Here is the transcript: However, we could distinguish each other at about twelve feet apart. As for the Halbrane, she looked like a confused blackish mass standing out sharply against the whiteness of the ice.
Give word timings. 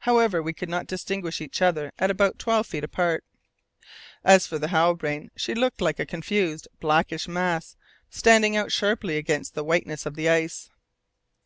However, 0.00 0.42
we 0.42 0.52
could 0.52 0.68
distinguish 0.86 1.40
each 1.40 1.62
other 1.62 1.90
at 1.98 2.10
about 2.10 2.38
twelve 2.38 2.66
feet 2.66 2.84
apart. 2.84 3.24
As 4.22 4.46
for 4.46 4.58
the 4.58 4.68
Halbrane, 4.68 5.30
she 5.36 5.54
looked 5.54 5.80
like 5.80 5.98
a 5.98 6.04
confused 6.04 6.68
blackish 6.80 7.26
mass 7.26 7.74
standing 8.10 8.56
out 8.58 8.70
sharply 8.70 9.16
against 9.16 9.54
the 9.54 9.64
whiteness 9.64 10.04
of 10.04 10.16
the 10.16 10.28
ice. 10.28 10.68